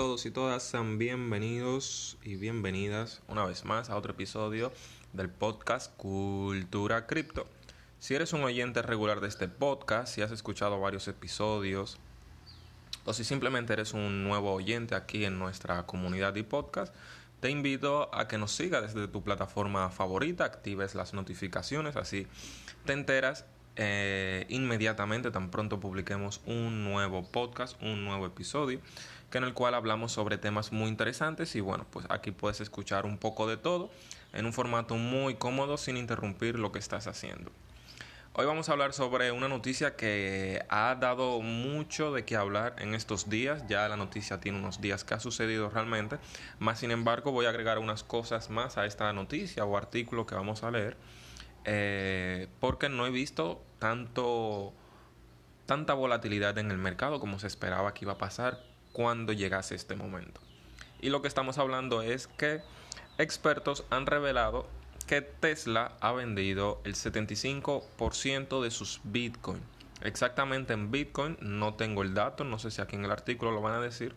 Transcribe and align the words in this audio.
todos 0.00 0.24
y 0.24 0.30
todas, 0.30 0.62
sean 0.62 0.96
bienvenidos 0.96 2.16
y 2.24 2.36
bienvenidas 2.36 3.20
una 3.28 3.44
vez 3.44 3.66
más 3.66 3.90
a 3.90 3.98
otro 3.98 4.12
episodio 4.12 4.72
del 5.12 5.28
podcast 5.28 5.94
Cultura 5.98 7.06
Cripto. 7.06 7.46
Si 7.98 8.14
eres 8.14 8.32
un 8.32 8.42
oyente 8.42 8.80
regular 8.80 9.20
de 9.20 9.28
este 9.28 9.46
podcast, 9.46 10.14
si 10.14 10.22
has 10.22 10.30
escuchado 10.30 10.80
varios 10.80 11.06
episodios 11.06 11.98
o 13.04 13.12
si 13.12 13.24
simplemente 13.24 13.74
eres 13.74 13.92
un 13.92 14.24
nuevo 14.24 14.54
oyente 14.54 14.94
aquí 14.94 15.26
en 15.26 15.38
nuestra 15.38 15.84
comunidad 15.84 16.34
y 16.34 16.44
podcast, 16.44 16.94
te 17.40 17.50
invito 17.50 18.08
a 18.14 18.26
que 18.26 18.38
nos 18.38 18.52
sigas 18.52 18.94
desde 18.94 19.06
tu 19.06 19.22
plataforma 19.22 19.90
favorita, 19.90 20.46
actives 20.46 20.94
las 20.94 21.12
notificaciones, 21.12 21.96
así 21.96 22.26
te 22.86 22.94
enteras 22.94 23.44
eh, 23.76 24.46
inmediatamente 24.48 25.30
tan 25.30 25.50
pronto 25.50 25.80
publiquemos 25.80 26.40
un 26.46 26.84
nuevo 26.84 27.24
podcast, 27.24 27.80
un 27.82 28.04
nuevo 28.04 28.26
episodio, 28.26 28.80
que 29.30 29.38
en 29.38 29.44
el 29.44 29.54
cual 29.54 29.74
hablamos 29.74 30.12
sobre 30.12 30.38
temas 30.38 30.72
muy 30.72 30.88
interesantes 30.88 31.54
y 31.54 31.60
bueno, 31.60 31.86
pues 31.90 32.06
aquí 32.08 32.30
puedes 32.30 32.60
escuchar 32.60 33.06
un 33.06 33.18
poco 33.18 33.46
de 33.46 33.56
todo 33.56 33.90
en 34.32 34.46
un 34.46 34.52
formato 34.52 34.96
muy 34.96 35.34
cómodo 35.34 35.76
sin 35.76 35.96
interrumpir 35.96 36.58
lo 36.58 36.72
que 36.72 36.78
estás 36.78 37.06
haciendo. 37.06 37.50
Hoy 38.32 38.46
vamos 38.46 38.68
a 38.68 38.72
hablar 38.72 38.92
sobre 38.92 39.32
una 39.32 39.48
noticia 39.48 39.96
que 39.96 40.64
ha 40.68 40.94
dado 40.94 41.40
mucho 41.40 42.12
de 42.12 42.24
qué 42.24 42.36
hablar 42.36 42.76
en 42.78 42.94
estos 42.94 43.28
días. 43.28 43.64
Ya 43.68 43.88
la 43.88 43.96
noticia 43.96 44.38
tiene 44.40 44.58
unos 44.58 44.80
días 44.80 45.02
que 45.02 45.14
ha 45.14 45.20
sucedido 45.20 45.68
realmente. 45.68 46.16
Más 46.60 46.78
sin 46.78 46.92
embargo, 46.92 47.32
voy 47.32 47.46
a 47.46 47.48
agregar 47.48 47.80
unas 47.80 48.04
cosas 48.04 48.48
más 48.48 48.78
a 48.78 48.86
esta 48.86 49.12
noticia 49.12 49.64
o 49.64 49.76
artículo 49.76 50.26
que 50.26 50.36
vamos 50.36 50.62
a 50.62 50.70
leer 50.70 50.96
eh, 51.64 52.48
porque 52.60 52.88
no 52.88 53.06
he 53.06 53.10
visto 53.10 53.62
tanto 53.78 54.72
tanta 55.66 55.94
volatilidad 55.94 56.58
en 56.58 56.72
el 56.72 56.78
mercado 56.78 57.20
como 57.20 57.38
se 57.38 57.46
esperaba 57.46 57.94
que 57.94 58.04
iba 58.04 58.14
a 58.14 58.18
pasar 58.18 58.60
cuando 58.92 59.32
llegase 59.32 59.76
este 59.76 59.94
momento. 59.94 60.40
Y 61.00 61.10
lo 61.10 61.22
que 61.22 61.28
estamos 61.28 61.58
hablando 61.58 62.02
es 62.02 62.26
que 62.26 62.60
expertos 63.18 63.84
han 63.88 64.06
revelado 64.06 64.66
que 65.06 65.22
Tesla 65.22 65.92
ha 66.00 66.12
vendido 66.12 66.80
el 66.84 66.94
75% 66.94 68.62
de 68.62 68.70
sus 68.70 69.00
Bitcoin. 69.04 69.60
Exactamente 70.02 70.72
en 70.72 70.90
Bitcoin, 70.90 71.36
no 71.40 71.74
tengo 71.74 72.02
el 72.02 72.14
dato, 72.14 72.44
no 72.44 72.58
sé 72.58 72.70
si 72.70 72.80
aquí 72.80 72.96
en 72.96 73.04
el 73.04 73.10
artículo 73.10 73.52
lo 73.52 73.60
van 73.60 73.74
a 73.74 73.80
decir, 73.80 74.14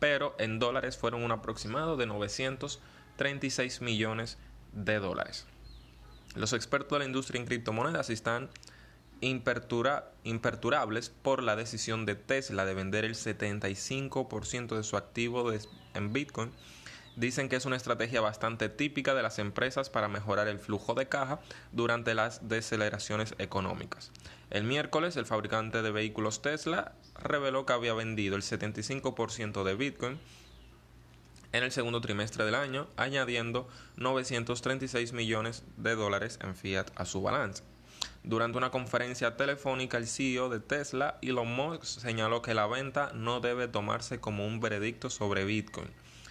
pero 0.00 0.34
en 0.38 0.58
dólares 0.58 0.96
fueron 0.96 1.22
un 1.22 1.32
aproximado 1.32 1.96
de 1.96 2.06
936 2.06 3.80
millones 3.80 4.38
de 4.72 4.98
dólares. 4.98 5.46
Los 6.34 6.52
expertos 6.52 6.96
de 6.96 6.98
la 7.00 7.04
industria 7.04 7.40
en 7.40 7.46
criptomonedas 7.46 8.10
están 8.10 8.50
imperturables 9.20 11.10
por 11.22 11.42
la 11.42 11.56
decisión 11.56 12.04
de 12.06 12.16
Tesla 12.16 12.64
de 12.64 12.74
vender 12.74 13.04
el 13.04 13.14
75% 13.14 14.76
de 14.76 14.82
su 14.82 14.96
activo 14.96 15.52
en 15.94 16.12
Bitcoin. 16.12 16.50
Dicen 17.16 17.48
que 17.48 17.54
es 17.54 17.64
una 17.64 17.76
estrategia 17.76 18.20
bastante 18.20 18.68
típica 18.68 19.14
de 19.14 19.22
las 19.22 19.38
empresas 19.38 19.88
para 19.88 20.08
mejorar 20.08 20.48
el 20.48 20.58
flujo 20.58 20.94
de 20.94 21.06
caja 21.06 21.38
durante 21.70 22.14
las 22.14 22.48
deceleraciones 22.48 23.36
económicas. 23.38 24.10
El 24.50 24.64
miércoles, 24.64 25.16
el 25.16 25.24
fabricante 25.24 25.82
de 25.82 25.92
vehículos 25.92 26.42
Tesla 26.42 26.94
reveló 27.22 27.66
que 27.66 27.72
había 27.72 27.94
vendido 27.94 28.34
el 28.34 28.42
75% 28.42 29.62
de 29.62 29.74
Bitcoin 29.76 30.18
en 31.54 31.62
el 31.62 31.70
segundo 31.70 32.00
trimestre 32.00 32.44
del 32.44 32.56
año, 32.56 32.88
añadiendo 32.96 33.68
936 33.96 35.12
millones 35.12 35.62
de 35.76 35.94
dólares 35.94 36.40
en 36.42 36.56
fiat 36.56 36.90
a 36.96 37.04
su 37.04 37.22
balance. 37.22 37.62
Durante 38.24 38.58
una 38.58 38.72
conferencia 38.72 39.36
telefónica, 39.36 39.96
el 39.96 40.08
CEO 40.08 40.48
de 40.48 40.58
Tesla, 40.58 41.16
Elon 41.22 41.54
Musk, 41.54 41.84
señaló 41.84 42.42
que 42.42 42.54
la 42.54 42.66
venta 42.66 43.12
no 43.14 43.38
debe 43.38 43.68
tomarse 43.68 44.18
como 44.18 44.44
un 44.44 44.58
veredicto 44.58 45.10
sobre 45.10 45.44
Bitcoin, 45.44 45.86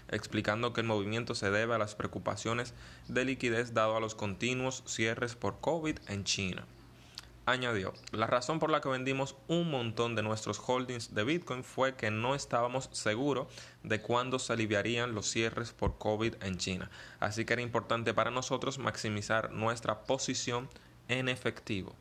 explicando 0.09 0.73
que 0.73 0.81
el 0.81 0.87
movimiento 0.87 1.35
se 1.35 1.51
debe 1.51 1.73
a 1.73 1.77
las 1.77 1.95
preocupaciones 1.95 2.73
de 3.07 3.23
liquidez 3.23 3.73
dado 3.73 3.95
a 3.95 4.01
los 4.01 4.15
continuos 4.15 4.83
cierres 4.85 5.35
por 5.35 5.61
COVID 5.61 5.99
en 6.09 6.25
China. 6.25 6.65
Añadió, 7.45 7.93
la 8.13 8.25
razón 8.25 8.59
por 8.59 8.69
la 8.69 8.79
que 8.79 8.87
vendimos 8.87 9.35
un 9.49 9.69
montón 9.69 10.15
de 10.15 10.23
nuestros 10.23 10.59
holdings 10.65 11.13
de 11.13 11.25
Bitcoin 11.25 11.65
fue 11.65 11.93
que 11.95 12.09
no 12.09 12.35
estábamos 12.35 12.87
seguros 12.93 13.47
de 13.83 13.99
cuándo 13.99 14.39
se 14.39 14.53
aliviarían 14.53 15.13
los 15.13 15.29
cierres 15.29 15.73
por 15.73 15.97
COVID 15.97 16.35
en 16.41 16.57
China. 16.57 16.89
Así 17.19 17.43
que 17.43 17.51
era 17.51 17.61
importante 17.61 18.13
para 18.13 18.31
nosotros 18.31 18.79
maximizar 18.79 19.51
nuestra 19.51 20.03
posición 20.03 20.69
en 21.09 21.27
efectivo. 21.27 21.93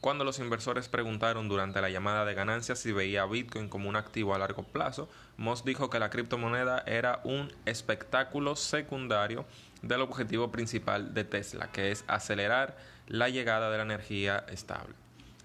Cuando 0.00 0.22
los 0.22 0.38
inversores 0.38 0.88
preguntaron 0.88 1.48
durante 1.48 1.80
la 1.80 1.90
llamada 1.90 2.24
de 2.24 2.34
ganancias 2.34 2.78
si 2.78 2.92
veía 2.92 3.26
Bitcoin 3.26 3.68
como 3.68 3.88
un 3.88 3.96
activo 3.96 4.36
a 4.36 4.38
largo 4.38 4.62
plazo, 4.62 5.08
Moss 5.36 5.64
dijo 5.64 5.90
que 5.90 5.98
la 5.98 6.10
criptomoneda 6.10 6.84
era 6.86 7.22
un 7.24 7.52
espectáculo 7.64 8.54
secundario 8.54 9.46
del 9.82 10.02
objetivo 10.02 10.52
principal 10.52 11.12
de 11.12 11.24
Tesla, 11.24 11.72
que 11.72 11.90
es 11.90 12.04
acelerar 12.06 12.76
la 13.06 13.28
llegada 13.28 13.70
de 13.70 13.76
la 13.76 13.82
energía 13.82 14.44
estable. 14.48 14.94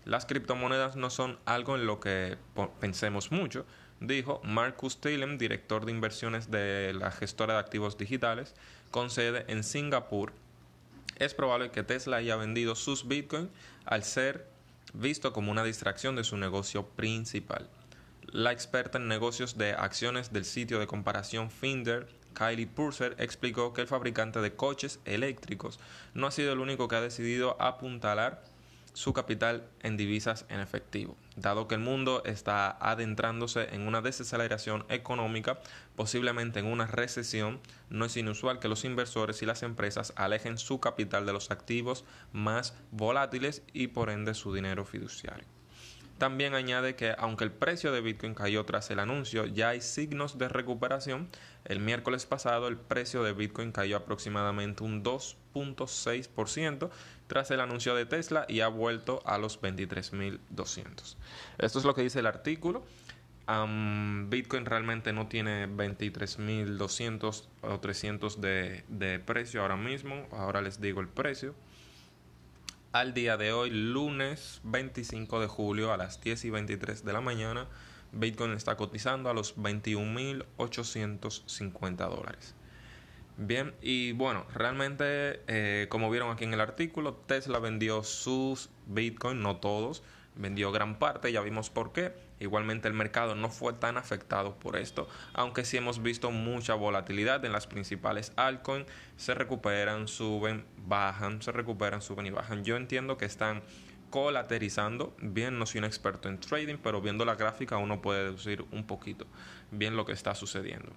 Las 0.06 0.25
criptomonedas 0.25 0.96
no 0.96 1.09
son 1.09 1.38
algo 1.46 1.75
en 1.75 1.86
lo 1.86 2.00
que 2.00 2.38
pensemos 2.80 3.31
mucho, 3.31 3.66
dijo 4.00 4.42
Marcus 4.44 5.02
Tillem, 5.02 5.38
director 5.38 5.86
de 5.86 5.92
inversiones 5.92 6.50
de 6.50 6.94
la 6.94 7.12
gestora 7.12 7.56
de 7.56 7.59
activos 7.59 7.97
digitales, 7.97 8.56
con 8.92 9.09
sede 9.09 9.46
en 9.47 9.64
Singapur. 9.64 10.34
Es 11.18 11.34
probable 11.34 11.70
que 11.72 11.84
Tesla 11.84 12.18
haya 12.18 12.38
vendido 12.38 12.75
sus 12.75 13.08
Bitcoin 13.08 13.50
al 13.86 14.03
ser 14.03 14.47
visto 14.94 15.34
como 15.34 15.52
una 15.52 15.64
distracción 15.64 16.16
de 16.16 16.24
su 16.24 16.38
negocio 16.38 16.86
principal. 16.88 17.70
La 18.31 18.52
experta 18.52 18.97
en 18.97 19.08
negocios 19.08 19.58
de 19.58 19.74
acciones 19.74 20.31
del 20.31 20.46
sitio 20.46 20.80
de 20.80 20.88
comparación 20.88 21.52
Finder 21.52 22.08
Kylie 22.40 22.68
Purser 22.68 23.18
explicó 23.20 23.74
que 23.74 23.82
el 23.82 23.88
fabricante 23.88 24.40
de 24.40 24.56
coches 24.56 25.02
eléctricos 25.04 25.78
no 26.14 26.26
ha 26.26 26.32
sido 26.32 26.54
el 26.54 26.60
único 26.60 26.88
que 26.88 26.96
ha 26.96 27.02
decidido 27.02 27.62
apuntalar 27.62 28.42
su 28.94 29.12
capital 29.12 29.68
en 29.82 29.98
divisas 29.98 30.46
en 30.48 30.62
efectivo. 30.62 31.18
Dado 31.36 31.68
que 31.68 31.76
el 31.76 31.82
mundo 31.82 32.24
está 32.24 32.72
adentrándose 32.80 33.76
en 33.76 33.86
una 33.86 34.02
desaceleración 34.02 34.86
económica, 34.88 35.60
posiblemente 35.98 36.60
en 36.60 36.68
una 36.68 36.88
recesión, 36.88 37.60
no 37.90 38.06
es 38.06 38.16
inusual 38.16 38.60
que 38.60 38.70
los 38.70 38.86
inversores 38.86 39.42
y 39.42 39.46
las 39.46 39.62
empresas 39.62 40.14
alejen 40.16 40.58
su 40.58 40.80
capital 40.80 41.26
de 41.26 41.34
los 41.34 41.52
activos 41.52 42.06
más 42.32 42.74
volátiles 42.92 43.64
y 43.74 43.88
por 43.88 44.10
ende 44.10 44.34
su 44.34 44.54
dinero 44.54 44.86
fiduciario. 44.86 45.59
También 46.19 46.53
añade 46.53 46.97
que 46.97 47.16
aunque 47.18 47.46
el 47.46 47.52
precio 47.52 47.94
de 47.94 48.02
Bitcoin 48.02 48.35
cayó 48.35 48.66
tras 48.66 48.91
el 48.91 49.00
anuncio, 49.00 49.46
ya 49.46 49.69
hay 49.69 49.80
signos 49.80 50.38
de 50.38 50.50
recuperación. 50.50 51.30
El 51.63 51.80
miércoles 51.80 52.25
pasado 52.25 52.68
el 52.68 52.75
precio 52.75 53.24
de 53.24 53.31
Bitcoin 53.31 53.72
cayó 53.72 53.96
aproximadamente 53.96 54.84
un 54.84 55.02
2.6% 55.02 56.90
tras 57.28 57.52
el 57.52 57.62
anuncio 57.62 57.96
de 57.96 58.06
Tesla 58.06 58.46
y 58.50 58.59
ha 58.59 58.68
vuelto 58.68 59.22
a 59.25 59.38
los 59.38 59.62
23.200. 59.62 61.16
Esto 61.58 61.79
es 61.79 61.85
lo 61.85 61.96
que 61.96 62.02
dice 62.02 62.19
el 62.19 62.28
artículo. 62.28 62.84
Bitcoin 64.28 64.66
realmente 64.66 65.13
no 65.13 65.28
tiene 65.28 65.69
23.200 65.69 67.47
o 67.62 67.79
300 67.79 68.41
de, 68.41 68.84
de 68.90 69.19
precio 69.19 69.62
ahora 69.62 69.78
mismo. 69.78 70.28
Ahora 70.34 70.62
les 70.62 70.81
digo 70.81 71.00
el 71.00 71.08
precio 71.08 71.56
al 72.92 73.14
día 73.14 73.38
de 73.38 73.54
hoy, 73.54 73.70
lunes 73.70 74.60
25 74.64 75.40
de 75.40 75.46
julio 75.48 75.94
a 75.94 75.98
las 75.98 76.20
10 76.22 76.46
y 76.46 76.50
23 76.50 77.06
de 77.06 77.14
la 77.14 77.22
mañana, 77.22 77.68
Bitcoin 78.12 78.54
está 78.54 78.76
cotizando 78.78 79.30
a 79.30 79.36
los 79.36 79.56
21.850 79.58 82.10
dólares. 82.10 82.56
Bien, 83.38 83.76
y 83.82 84.14
bueno, 84.14 84.46
realmente, 84.54 85.42
eh, 85.48 85.86
como 85.90 86.10
vieron 86.10 86.32
aquí 86.32 86.46
en 86.46 86.54
el 86.54 86.62
artículo, 86.62 87.14
Tesla 87.14 87.60
vendió 87.60 88.04
sus 88.04 88.70
Bitcoin, 88.88 89.42
no 89.42 89.58
todos, 89.58 90.02
vendió 90.40 90.72
gran 90.72 90.98
parte, 90.98 91.32
ya 91.32 91.42
vimos 91.42 91.70
por 91.70 91.91
qué. 91.91 92.14
Igualmente 92.40 92.88
el 92.88 92.94
mercado 92.94 93.36
no 93.36 93.50
fue 93.50 93.74
tan 93.74 93.97
afectado 93.97 94.56
por 94.56 94.78
esto, 94.78 95.08
aunque 95.34 95.66
sí 95.66 95.78
hemos 95.78 96.02
visto 96.02 96.32
mucha 96.32 96.74
volatilidad 96.74 97.44
en 97.44 97.52
las 97.52 97.68
principales 97.68 98.32
altcoins, 98.38 98.88
se 99.18 99.34
recuperan, 99.34 100.08
suben, 100.08 100.66
bajan, 100.78 101.41
se 101.41 101.52
recuperan, 101.52 102.02
suben 102.02 102.26
y 102.26 102.32
bajan. 102.32 102.64
Yo 102.64 102.78
entiendo 102.78 103.18
que 103.18 103.26
están 103.26 103.62
colaterizando, 104.09 105.16
bien 105.22 105.59
no 105.59 105.66
soy 105.66 105.80
un 105.80 105.86
experto 105.86 106.30
en 106.30 106.40
trading, 106.40 106.78
pero 106.82 107.02
viendo 107.02 107.26
la 107.26 107.35
gráfica 107.35 107.78
uno 107.78 108.02
puede 108.02 108.24
deducir 108.24 108.66
un 108.72 108.88
poquito 108.88 109.28
bien 109.72 109.97
lo 109.97 110.06
que 110.06 110.14
está 110.14 110.34
sucediendo. 110.34 110.94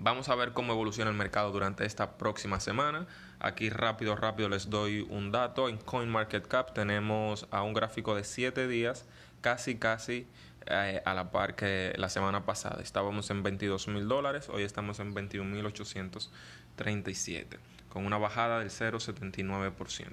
Vamos 0.00 0.28
a 0.28 0.36
ver 0.36 0.52
cómo 0.52 0.72
evoluciona 0.72 1.10
el 1.10 1.16
mercado 1.16 1.50
durante 1.50 1.84
esta 1.84 2.18
próxima 2.18 2.60
semana. 2.60 3.08
Aquí 3.40 3.68
rápido, 3.68 4.14
rápido 4.14 4.48
les 4.48 4.70
doy 4.70 5.04
un 5.10 5.32
dato. 5.32 5.68
En 5.68 5.76
CoinMarketCap 5.76 6.72
tenemos 6.72 7.48
a 7.50 7.64
un 7.64 7.74
gráfico 7.74 8.14
de 8.14 8.22
7 8.22 8.68
días, 8.68 9.06
casi, 9.40 9.76
casi 9.76 10.28
eh, 10.66 11.02
a 11.04 11.14
la 11.14 11.32
par 11.32 11.56
que 11.56 11.94
la 11.96 12.08
semana 12.10 12.46
pasada. 12.46 12.80
Estábamos 12.80 13.28
en 13.30 13.42
22 13.42 13.88
mil 13.88 14.06
dólares, 14.06 14.48
hoy 14.50 14.62
estamos 14.62 15.00
en 15.00 15.14
21 15.14 15.50
mil 15.50 15.66
837, 15.66 17.58
con 17.88 18.06
una 18.06 18.18
bajada 18.18 18.60
del 18.60 18.70
0,79%. 18.70 20.12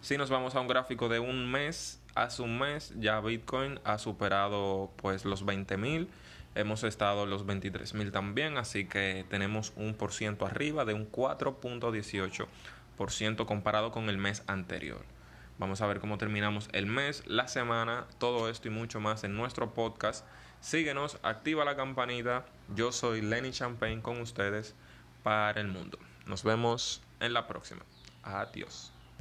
Si 0.00 0.16
nos 0.16 0.30
vamos 0.30 0.54
a 0.54 0.60
un 0.60 0.66
gráfico 0.66 1.10
de 1.10 1.18
un 1.18 1.50
mes, 1.50 2.00
hace 2.14 2.40
un 2.40 2.58
mes 2.58 2.94
ya 2.98 3.20
Bitcoin 3.20 3.80
ha 3.84 3.98
superado 3.98 4.90
pues 4.96 5.26
los 5.26 5.44
20 5.44 5.76
mil 5.76 6.08
Hemos 6.54 6.84
estado 6.84 7.26
los 7.26 7.46
23 7.46 7.94
mil 7.94 8.10
también, 8.10 8.56
así 8.56 8.86
que 8.86 9.24
tenemos 9.28 9.72
un 9.76 9.94
por 9.94 10.12
ciento 10.12 10.46
arriba 10.46 10.84
de 10.84 10.94
un 10.94 11.08
4.18% 11.10 13.46
comparado 13.46 13.92
con 13.92 14.08
el 14.08 14.18
mes 14.18 14.42
anterior. 14.46 15.04
Vamos 15.58 15.80
a 15.80 15.86
ver 15.86 16.00
cómo 16.00 16.18
terminamos 16.18 16.68
el 16.72 16.86
mes, 16.86 17.22
la 17.26 17.46
semana, 17.46 18.06
todo 18.18 18.48
esto 18.48 18.68
y 18.68 18.70
mucho 18.70 18.98
más 18.98 19.22
en 19.24 19.36
nuestro 19.36 19.74
podcast. 19.74 20.26
Síguenos, 20.60 21.18
activa 21.22 21.64
la 21.64 21.76
campanita. 21.76 22.46
Yo 22.74 22.92
soy 22.92 23.20
Lenny 23.20 23.52
Champagne 23.52 24.02
con 24.02 24.20
ustedes 24.20 24.74
para 25.22 25.60
el 25.60 25.68
mundo. 25.68 25.98
Nos 26.26 26.44
vemos 26.44 27.02
en 27.20 27.32
la 27.32 27.46
próxima. 27.46 27.82
Adiós. 28.22 28.92